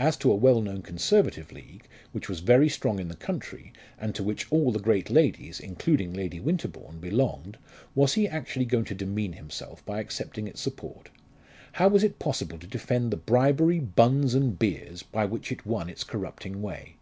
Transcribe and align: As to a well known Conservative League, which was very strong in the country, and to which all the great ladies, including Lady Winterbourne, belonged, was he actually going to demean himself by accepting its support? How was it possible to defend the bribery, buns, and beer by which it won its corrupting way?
As 0.00 0.16
to 0.16 0.32
a 0.32 0.34
well 0.34 0.60
known 0.60 0.82
Conservative 0.82 1.52
League, 1.52 1.86
which 2.10 2.28
was 2.28 2.40
very 2.40 2.68
strong 2.68 2.98
in 2.98 3.06
the 3.06 3.14
country, 3.14 3.72
and 4.00 4.16
to 4.16 4.24
which 4.24 4.50
all 4.50 4.72
the 4.72 4.80
great 4.80 5.10
ladies, 5.10 5.60
including 5.60 6.12
Lady 6.12 6.40
Winterbourne, 6.40 6.98
belonged, 6.98 7.56
was 7.94 8.14
he 8.14 8.26
actually 8.26 8.64
going 8.64 8.82
to 8.86 8.96
demean 8.96 9.34
himself 9.34 9.86
by 9.86 10.00
accepting 10.00 10.48
its 10.48 10.60
support? 10.60 11.10
How 11.74 11.86
was 11.86 12.02
it 12.02 12.18
possible 12.18 12.58
to 12.58 12.66
defend 12.66 13.12
the 13.12 13.16
bribery, 13.16 13.78
buns, 13.78 14.34
and 14.34 14.58
beer 14.58 14.90
by 15.12 15.24
which 15.24 15.52
it 15.52 15.64
won 15.64 15.88
its 15.88 16.02
corrupting 16.02 16.60
way? 16.60 16.96